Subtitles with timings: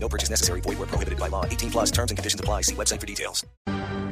[0.00, 0.60] No purchase necessary.
[0.62, 1.44] Void where prohibited by law.
[1.44, 2.62] 18 plus terms and conditions apply.
[2.62, 3.44] See website for details.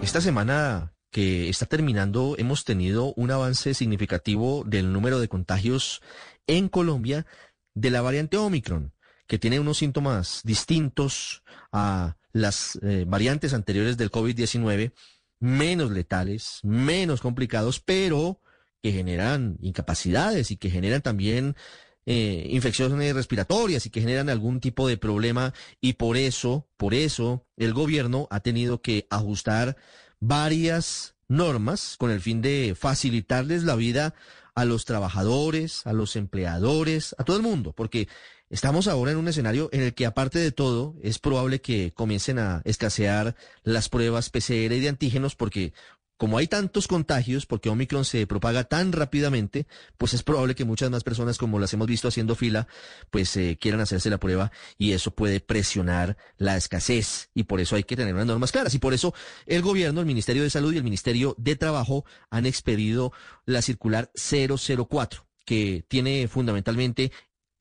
[0.02, 6.02] Esta semana que está terminando hemos tenido un avance significativo del número de contagios
[6.46, 7.26] en Colombia
[7.74, 8.92] de la variante Omicron,
[9.26, 14.92] que tiene unos síntomas distintos a las eh, variantes anteriores del COVID-19,
[15.40, 18.40] menos letales, menos complicados, pero
[18.82, 21.56] que generan incapacidades y que generan también
[22.06, 27.44] eh, infecciones respiratorias y que generan algún tipo de problema y por eso, por eso
[27.56, 29.76] el gobierno ha tenido que ajustar
[30.20, 34.14] varias normas con el fin de facilitarles la vida
[34.54, 38.08] a los trabajadores, a los empleadores, a todo el mundo, porque
[38.48, 42.38] estamos ahora en un escenario en el que aparte de todo es probable que comiencen
[42.38, 45.72] a escasear las pruebas PCR y de antígenos porque
[46.16, 49.66] como hay tantos contagios, porque Omicron se propaga tan rápidamente,
[49.98, 52.66] pues es probable que muchas más personas, como las hemos visto haciendo fila,
[53.10, 57.30] pues eh, quieran hacerse la prueba y eso puede presionar la escasez.
[57.34, 58.74] Y por eso hay que tener unas normas claras.
[58.74, 59.14] Y por eso
[59.46, 63.12] el gobierno, el Ministerio de Salud y el Ministerio de Trabajo han expedido
[63.44, 67.12] la circular 004 que tiene fundamentalmente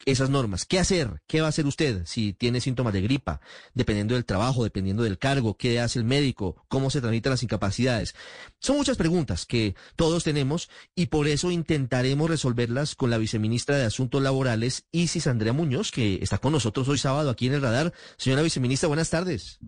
[0.06, 0.66] esas normas.
[0.66, 1.22] ¿Qué hacer?
[1.28, 3.40] ¿Qué va a hacer usted si tiene síntomas de gripa?
[3.74, 6.64] Dependiendo del trabajo, dependiendo del cargo, ¿qué hace el médico?
[6.68, 8.16] ¿Cómo se transmiten las incapacidades?
[8.60, 13.86] Son muchas preguntas que todos tenemos y por eso intentaremos resolverlas con la viceministra de
[13.86, 17.94] Asuntos Laborales, Isis Andrea Muñoz, que está con nosotros hoy sábado aquí en el radar.
[18.18, 19.60] Señora viceministra, buenas tardes.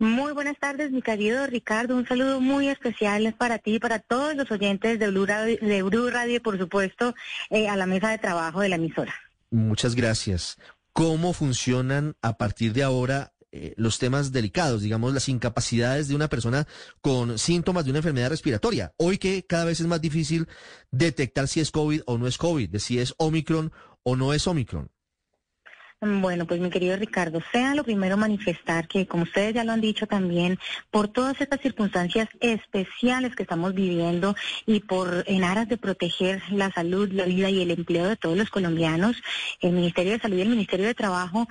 [0.00, 1.96] Muy buenas tardes, mi querido Ricardo.
[1.96, 5.82] Un saludo muy especial para ti y para todos los oyentes de Blue Radio, de
[5.82, 7.16] Blue Radio y, por supuesto,
[7.50, 9.12] eh, a la mesa de trabajo de la emisora.
[9.50, 10.56] Muchas gracias.
[10.92, 16.28] ¿Cómo funcionan a partir de ahora eh, los temas delicados, digamos, las incapacidades de una
[16.28, 16.66] persona
[17.00, 18.92] con síntomas de una enfermedad respiratoria?
[18.98, 20.48] Hoy que cada vez es más difícil
[20.90, 23.72] detectar si es COVID o no es COVID, de si es Omicron
[24.02, 24.90] o no es Omicron.
[26.00, 29.80] Bueno, pues mi querido Ricardo, sea lo primero manifestar que, como ustedes ya lo han
[29.80, 30.56] dicho también,
[30.92, 36.70] por todas estas circunstancias especiales que estamos viviendo y por en aras de proteger la
[36.70, 39.20] salud, la vida y el empleo de todos los colombianos,
[39.60, 41.48] el Ministerio de Salud y el Ministerio de Trabajo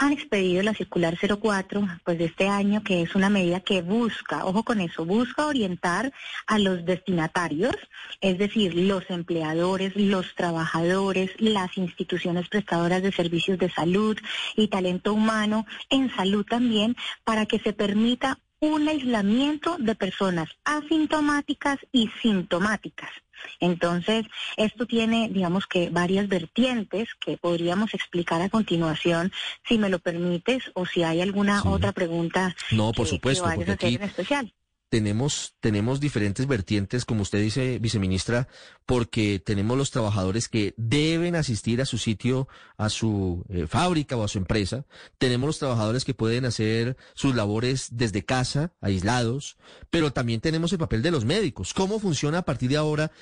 [0.00, 4.46] han expedido la circular 04 pues de este año que es una medida que busca,
[4.46, 6.10] ojo con eso, busca orientar
[6.46, 7.76] a los destinatarios,
[8.22, 14.16] es decir, los empleadores, los trabajadores, las instituciones prestadoras de servicios de salud
[14.56, 21.78] y talento humano en salud también para que se permita un aislamiento de personas asintomáticas
[21.92, 23.10] y sintomáticas.
[23.58, 24.26] Entonces,
[24.58, 29.32] esto tiene, digamos que, varias vertientes que podríamos explicar a continuación,
[29.66, 32.54] si me lo permites, o si hay alguna otra pregunta.
[32.70, 34.52] No, por que- supuesto, que porque aquí en especial.
[34.90, 38.48] Tenemos, tenemos diferentes vertientes, como usted dice, viceministra,
[38.84, 44.24] porque tenemos los trabajadores que deben asistir a su sitio, a su eh, fábrica o
[44.24, 44.84] a su empresa.
[45.16, 49.56] Tenemos los trabajadores que pueden hacer sus labores desde casa, aislados,
[49.90, 51.72] pero también tenemos el papel de los médicos.
[51.72, 53.12] ¿Cómo funciona a partir de ahora,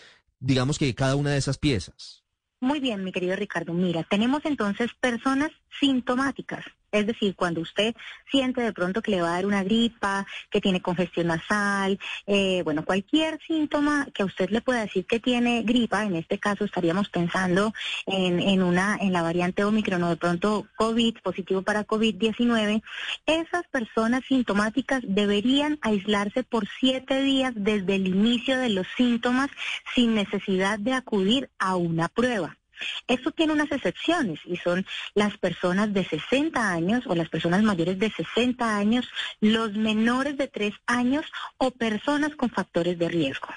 [0.41, 2.25] digamos que cada una de esas piezas?
[2.61, 3.75] Muy bien, mi querido Ricardo.
[3.75, 6.65] Mira, tenemos entonces personas sintomáticas.
[6.91, 7.95] Es decir, cuando usted
[8.31, 12.63] siente de pronto que le va a dar una gripa, que tiene congestión nasal, eh,
[12.65, 16.65] bueno, cualquier síntoma que a usted le pueda decir que tiene gripa, en este caso
[16.65, 17.73] estaríamos pensando
[18.07, 22.83] en, en una, en la variante Omicron o de pronto COVID, positivo para COVID-19,
[23.27, 29.51] esas personas sintomáticas deberían aislarse por siete días desde el inicio de los síntomas
[29.95, 32.58] sin necesidad de acudir a una prueba.
[33.07, 37.99] Esto tiene unas excepciones y son las personas de 60 años o las personas mayores
[37.99, 39.09] de 60 años,
[39.41, 41.27] los menores de 3 años
[41.59, 43.49] o personas con factores de riesgo.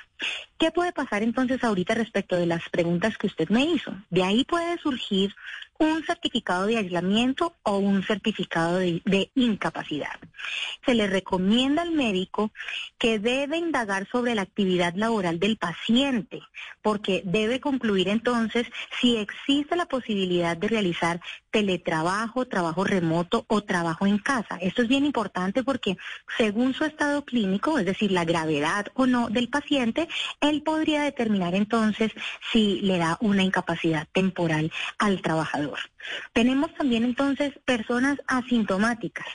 [0.57, 3.93] ¿Qué puede pasar entonces ahorita respecto de las preguntas que usted me hizo?
[4.09, 5.33] De ahí puede surgir
[5.81, 10.19] un certificado de aislamiento o un certificado de, incapacidad.
[10.85, 12.51] Se le recomienda al médico
[12.99, 16.41] que debe indagar sobre la actividad laboral del paciente,
[16.83, 18.67] porque debe concluir entonces
[18.99, 21.19] si existe la posibilidad de realizar
[21.49, 24.57] teletrabajo, trabajo remoto o trabajo en casa.
[24.61, 25.97] Esto es bien importante porque
[26.37, 30.07] según su estado clínico, es decir, la gravedad o no del paciente,
[30.39, 32.11] él podría determinar entonces
[32.51, 35.79] si le da una incapacidad temporal al trabajador.
[36.33, 39.27] Tenemos también entonces personas asintomáticas.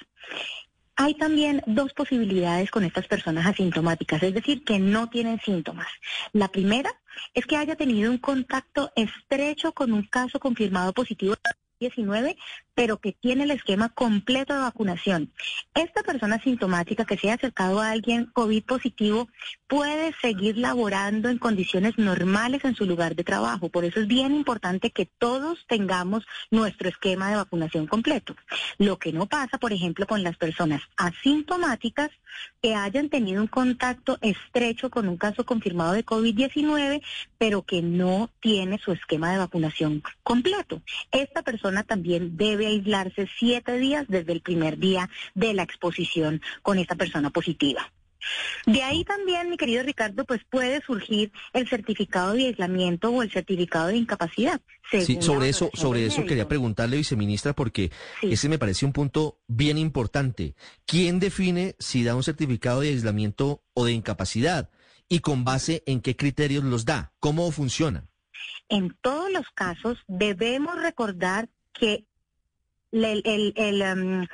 [0.99, 5.89] Hay también dos posibilidades con estas personas asintomáticas, es decir, que no tienen síntomas.
[6.33, 6.91] La primera
[7.35, 11.35] es que haya tenido un contacto estrecho con un caso confirmado positivo
[11.81, 12.37] 19,
[12.77, 15.33] pero que tiene el esquema completo de vacunación.
[15.75, 19.29] Esta persona sintomática que se ha acercado a alguien COVID positivo
[19.67, 23.71] puede seguir laborando en condiciones normales en su lugar de trabajo.
[23.71, 28.37] Por eso es bien importante que todos tengamos nuestro esquema de vacunación completo.
[28.77, 32.11] Lo que no pasa, por ejemplo, con las personas asintomáticas
[32.61, 37.03] que hayan tenido un contacto estrecho con un caso confirmado de COVID-19,
[37.39, 40.83] pero que no tiene su esquema de vacunación completo.
[41.11, 46.79] Esta persona también debe aislarse siete días desde el primer día de la exposición con
[46.79, 47.93] esta persona positiva.
[48.67, 53.31] De ahí también, mi querido Ricardo, pues puede surgir el certificado de aislamiento o el
[53.31, 54.61] certificado de incapacidad.
[54.91, 57.91] Sí, sobre eso, sobre eso quería preguntarle, viceministra, porque
[58.23, 60.55] ese me parece un punto bien importante.
[60.85, 64.71] ¿Quién define si da un certificado de aislamiento o de incapacidad?
[65.09, 67.13] ¿Y con base en qué criterios los da?
[67.21, 68.09] ¿Cómo funciona?
[68.69, 72.07] En todos los casos debemos recordar que
[73.05, 74.27] el, el, em,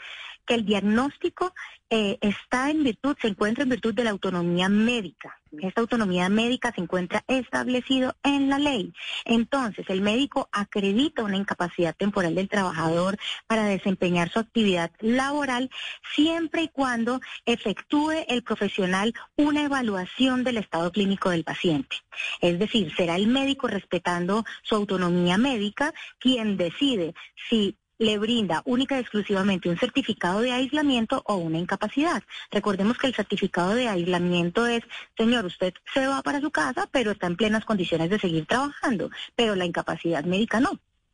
[0.47, 1.55] que el diagnóstico
[1.91, 5.39] eh, está en virtud, se encuentra en virtud de la autonomía médica.
[5.61, 8.95] Esta autonomía médica se encuentra establecido en la ley.
[9.27, 15.71] Entonces, el médico acredita una incapacidad temporal del trabajador para desempeñar su actividad laboral
[16.15, 21.97] siempre y cuando efectúe el profesional una evaluación del estado clínico del paciente.
[22.41, 27.13] Es decir, será el médico respetando su autonomía médica quien decide
[27.51, 32.23] si le brinda única y exclusivamente un certificado de aislamiento o una incapacidad.
[32.51, 34.83] Recordemos que el certificado de aislamiento es,
[35.17, 39.11] señor, usted se va para su casa, pero está en plenas condiciones de seguir trabajando,
[39.37, 40.81] pero la incapacidad médica no.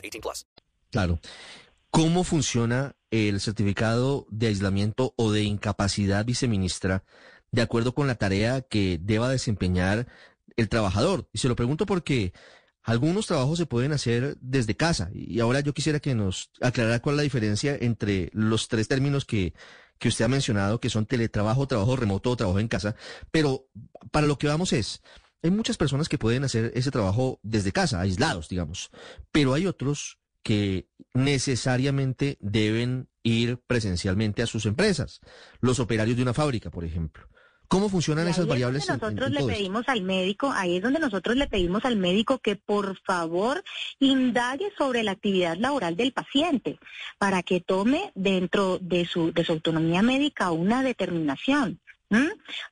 [0.00, 0.46] 18 plus.
[0.90, 1.20] Claro.
[1.90, 7.04] ¿Cómo funciona el certificado de aislamiento o de incapacidad, viceministra,
[7.50, 10.06] de acuerdo con la tarea que deba desempeñar
[10.56, 11.28] el trabajador?
[11.32, 12.32] Y se lo pregunto porque
[12.82, 15.10] algunos trabajos se pueden hacer desde casa.
[15.12, 19.24] Y ahora yo quisiera que nos aclarara cuál es la diferencia entre los tres términos
[19.24, 19.54] que
[20.00, 22.96] que usted ha mencionado, que son teletrabajo, trabajo remoto o trabajo en casa,
[23.30, 23.68] pero
[24.10, 25.02] para lo que vamos es,
[25.42, 28.90] hay muchas personas que pueden hacer ese trabajo desde casa, aislados, digamos,
[29.32, 35.20] pero hay otros que necesariamente deben ir presencialmente a sus empresas,
[35.60, 37.28] los operarios de una fábrica, por ejemplo.
[37.70, 38.88] ¿Cómo funcionan esas variables?
[38.88, 42.98] nosotros le pedimos al médico, ahí es donde nosotros le pedimos al médico que por
[43.02, 43.62] favor
[44.00, 46.80] indague sobre la actividad laboral del paciente
[47.16, 51.78] para que tome dentro de su, de su autonomía médica una determinación.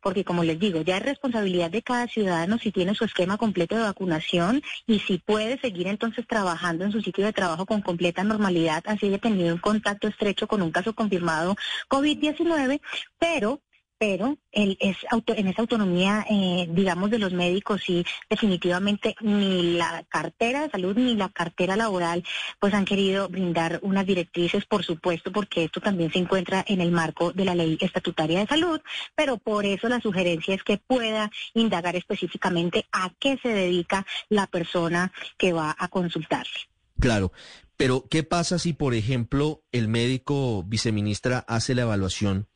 [0.02, 3.76] Porque como les digo, ya es responsabilidad de cada ciudadano si tiene su esquema completo
[3.76, 8.24] de vacunación y si puede seguir entonces trabajando en su sitio de trabajo con completa
[8.24, 11.56] normalidad, así haya tenido un contacto estrecho con un caso confirmado
[11.88, 12.80] COVID-19,
[13.18, 13.60] pero
[13.98, 14.96] pero el, es
[15.26, 20.96] en esa autonomía, eh, digamos, de los médicos, sí, definitivamente ni la cartera de salud
[20.96, 22.24] ni la cartera laboral,
[22.60, 26.92] pues han querido brindar unas directrices, por supuesto, porque esto también se encuentra en el
[26.92, 28.80] marco de la ley estatutaria de salud,
[29.14, 34.46] pero por eso la sugerencia es que pueda indagar específicamente a qué se dedica la
[34.46, 36.68] persona que va a consultarle.
[37.00, 37.32] Claro,
[37.76, 42.48] pero ¿qué pasa si, por ejemplo, el médico viceministra hace la evaluación?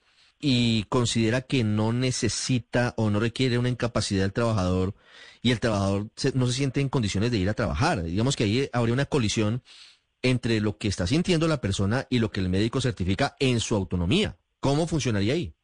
[0.44, 4.92] Y considera que no necesita o no requiere una incapacidad del trabajador
[5.40, 8.02] y el trabajador no se siente en condiciones de ir a trabajar.
[8.02, 9.62] Digamos que ahí habría una colisión
[10.20, 13.76] entre lo que está sintiendo la persona y lo que el médico certifica en su
[13.76, 14.36] autonomía.
[14.58, 15.54] ¿Cómo funcionaría ahí?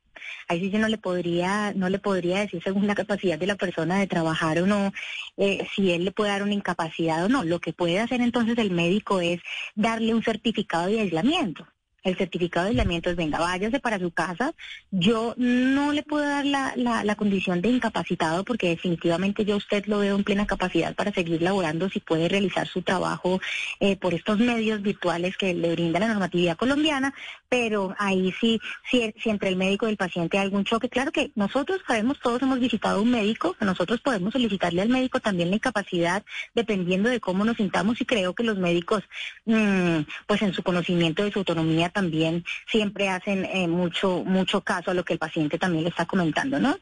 [0.47, 3.57] Ahí sí yo no le podría, no le podría decir según la capacidad de la
[3.57, 4.93] persona de trabajar o no,
[5.37, 7.43] eh, si él le puede dar una incapacidad o no.
[7.43, 9.41] Lo que puede hacer entonces el médico es
[9.75, 11.67] darle un certificado de aislamiento
[12.05, 14.55] el certificado de aislamiento es, venga, váyase para su casa.
[14.91, 19.87] Yo no le puedo dar la, la, condición de incapacitado porque definitivamente yo a usted
[19.87, 23.41] lo veo en plena capacidad para seguir laborando si puede realizar su trabajo
[23.81, 27.15] eh, por estos medios virtuales que le brinda la normatividad colombiana,
[27.49, 31.33] pero ahí sí, si, entre el médico y el paciente hay algún choque, claro que
[31.35, 36.25] nosotros sabemos, todos hemos visitado un médico, nosotros podemos solicitarle al médico también la incapacidad
[36.55, 39.03] dependiendo de cómo nos sintamos y creo que los médicos,
[39.47, 44.91] mm, pues en su conocimiento de su autonomía también siempre hacen eh, mucho, mucho caso
[44.91, 46.77] a lo que el paciente también le está comentando, ¿no?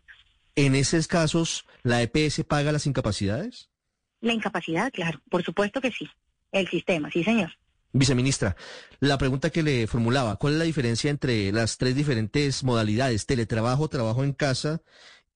[0.55, 3.69] En esos casos, ¿la EPS paga las incapacidades?
[4.21, 6.09] La incapacidad, claro, por supuesto que sí.
[6.53, 7.51] El sistema, sí, señor.
[7.93, 8.57] Viceministra,
[9.01, 13.89] la pregunta que le formulaba, ¿cuál es la diferencia entre las tres diferentes modalidades, teletrabajo,
[13.89, 14.83] trabajo en casa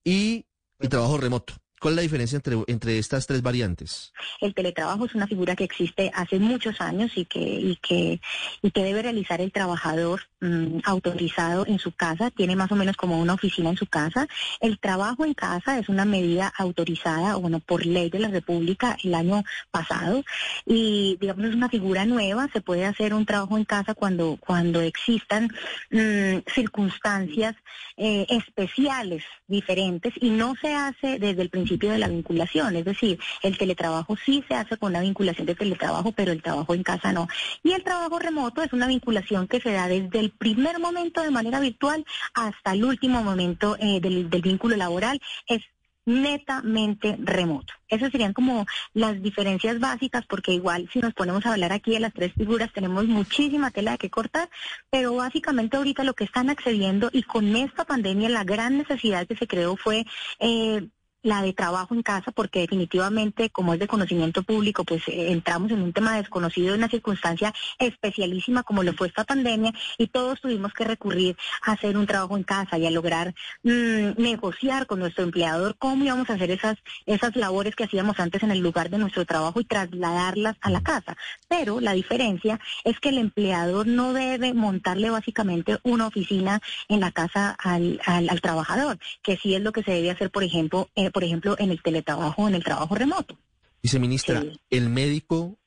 [0.03, 0.45] y
[0.79, 1.60] el trabajo remoto?
[1.81, 4.13] ¿Cuál es la diferencia entre, entre estas tres variantes?
[4.39, 8.21] El teletrabajo es una figura que existe hace muchos años y que, y que,
[8.61, 12.29] y que debe realizar el trabajador mm, autorizado en su casa.
[12.29, 14.27] Tiene más o menos como una oficina en su casa.
[14.59, 19.15] El trabajo en casa es una medida autorizada, bueno, por ley de la República el
[19.15, 20.23] año pasado.
[20.67, 22.47] Y digamos es una figura nueva.
[22.53, 25.49] Se puede hacer un trabajo en casa cuando, cuando existan
[25.89, 27.55] mm, circunstancias
[27.97, 33.19] eh, especiales, diferentes, y no se hace desde el principio de la vinculación, es decir,
[33.41, 37.13] el teletrabajo sí se hace con una vinculación de teletrabajo, pero el trabajo en casa
[37.13, 37.27] no.
[37.63, 41.31] Y el trabajo remoto es una vinculación que se da desde el primer momento de
[41.31, 45.19] manera virtual hasta el último momento eh, del, del vínculo laboral.
[45.47, 45.61] Es
[46.05, 47.73] netamente remoto.
[47.87, 51.99] Esas serían como las diferencias básicas, porque igual si nos ponemos a hablar aquí de
[51.99, 54.49] las tres figuras tenemos muchísima tela de que cortar,
[54.89, 59.35] pero básicamente ahorita lo que están accediendo y con esta pandemia la gran necesidad que
[59.35, 60.05] se creó fue
[60.39, 60.87] eh,
[61.23, 65.71] la de trabajo en casa, porque definitivamente, como es de conocimiento público, pues eh, entramos
[65.71, 70.41] en un tema desconocido, en una circunstancia especialísima como lo fue esta pandemia, y todos
[70.41, 74.99] tuvimos que recurrir a hacer un trabajo en casa y a lograr mm, negociar con
[74.99, 78.89] nuestro empleador cómo íbamos a hacer esas, esas labores que hacíamos antes en el lugar
[78.89, 81.15] de nuestro trabajo y trasladarlas a la casa.
[81.47, 87.11] Pero la diferencia es que el empleador no debe montarle básicamente una oficina en la
[87.11, 90.89] casa al, al, al trabajador, que sí es lo que se debe hacer, por ejemplo,
[90.95, 93.37] eh, por ejemplo, en el teletrabajo o en el trabajo remoto.
[93.83, 94.59] Viceministra, Sí.
[94.69, 95.57] ¿el médico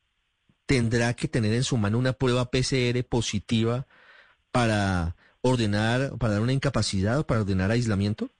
[0.67, 3.87] tendrá que tener en su mano una prueba PCR positiva
[4.51, 8.31] para ordenar, para dar una incapacidad o para ordenar aislamiento?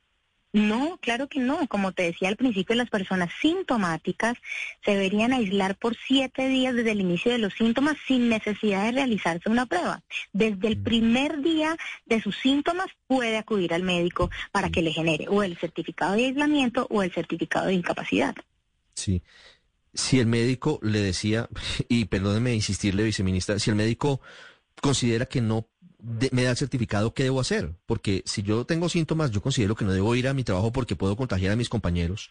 [0.55, 1.67] No, claro que no.
[1.67, 4.39] Como te decía al principio, las personas sintomáticas
[4.85, 8.93] se deberían aislar por siete días desde el inicio de los síntomas sin necesidad de
[8.93, 10.05] realizarse una prueba.
[10.33, 15.27] Desde el primer día de sus síntomas puede acudir al médico para que le genere
[15.29, 18.37] o el certificado de aislamiento o el certificado de incapacidad.
[18.95, 19.25] Sí.
[19.93, 21.49] Si el médico le decía,
[21.89, 24.21] y perdóneme insistirle, viceministra, si el médico
[24.81, 25.67] considera que no
[26.07, 27.73] de- me da el certificado, ¿qué debo hacer?
[27.87, 30.97] Porque si yo tengo síntomas, yo considero que no debo ir a mi trabajo porque
[30.97, 32.31] puedo contagiar a mis compañeros,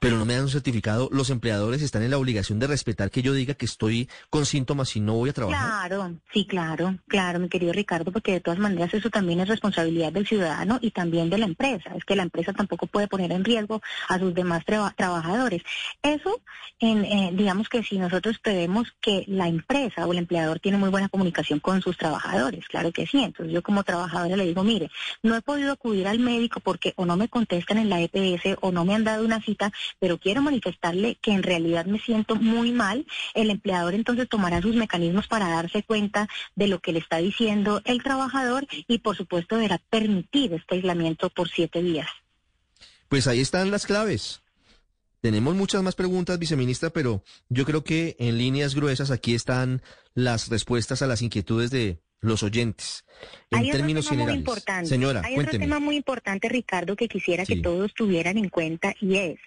[0.00, 3.22] pero no me dan un certificado, los empleadores están en la obligación de respetar que
[3.22, 5.88] yo diga que estoy con síntomas y no voy a trabajar.
[5.88, 10.12] Claro, sí, claro, claro, mi querido Ricardo, porque de todas maneras eso también es responsabilidad
[10.12, 11.94] del ciudadano y también de la empresa.
[11.96, 15.62] Es que la empresa tampoco puede poner en riesgo a sus demás traba- trabajadores.
[16.02, 16.40] Eso,
[16.80, 20.90] en, eh, digamos que si nosotros prevemos que la empresa o el empleador tiene muy
[20.90, 23.24] buena comunicación con sus trabajadores, claro que.
[23.24, 24.90] Entonces yo como trabajadora le digo, mire,
[25.22, 28.72] no he podido acudir al médico porque o no me contestan en la EPS o
[28.72, 32.72] no me han dado una cita, pero quiero manifestarle que en realidad me siento muy
[32.72, 33.06] mal.
[33.34, 37.82] El empleador entonces tomará sus mecanismos para darse cuenta de lo que le está diciendo
[37.84, 42.08] el trabajador y por supuesto deberá permitir este aislamiento por siete días.
[43.08, 44.42] Pues ahí están las claves.
[45.20, 49.82] Tenemos muchas más preguntas, viceministra, pero yo creo que en líneas gruesas aquí están
[50.14, 53.04] las respuestas a las inquietudes de los oyentes.
[53.50, 54.38] En Hay otro términos tema muy generales.
[54.40, 54.88] importante.
[54.88, 57.56] Señora, Hay otro tema muy importante, Ricardo, que quisiera Sí.
[57.56, 59.38] que todos tuvieran en cuenta y es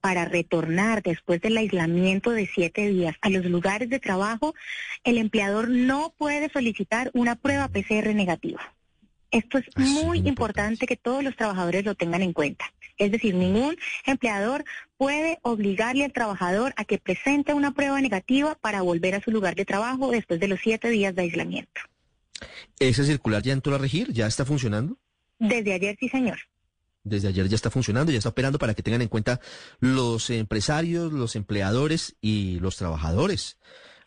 [0.00, 4.54] para retornar después del aislamiento de siete días a los lugares de trabajo,
[5.04, 8.60] el empleador no puede solicitar una prueba PCR negativa.
[9.30, 10.86] Esto es Eso muy muy importante importante.
[10.86, 12.66] que todos los trabajadores lo tengan en cuenta.
[12.98, 14.64] Es decir, ningún empleador
[14.96, 19.56] puede obligarle al trabajador a que presente una prueba negativa para volver a su lugar
[19.56, 21.80] de trabajo después de los siete días de aislamiento.
[22.78, 24.12] ¿Ese circular ya entró a regir?
[24.12, 24.98] ¿Ya está funcionando?
[25.38, 26.38] Desde ayer, sí, señor.
[27.02, 29.40] Desde ayer ya está funcionando, ya está operando para que tengan en cuenta
[29.78, 33.58] los empresarios, los empleadores y los trabajadores.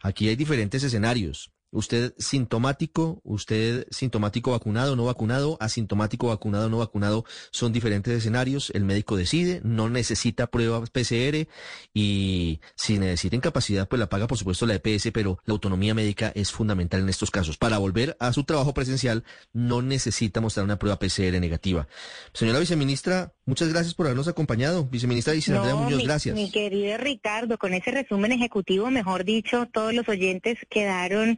[0.02, 1.52] Aquí hay diferentes escenarios.
[1.72, 8.72] Usted sintomático, usted sintomático vacunado, no vacunado, asintomático vacunado, no vacunado, son diferentes escenarios.
[8.74, 11.48] El médico decide, no necesita pruebas PCR
[11.94, 16.32] y si necesita incapacidad, pues la paga por supuesto la EPS, pero la autonomía médica
[16.36, 17.58] es fundamental en estos casos.
[17.58, 21.88] Para volver a su trabajo presencial, no necesita mostrar una prueba PCR negativa.
[22.34, 24.86] Señora viceministra, muchas gracias por habernos acompañado.
[24.86, 26.36] Viceministra Isabel Muñoz, mi, gracias.
[26.36, 31.38] mi querido Ricardo, con ese resumen ejecutivo, mejor dicho, todos los oyentes quedaron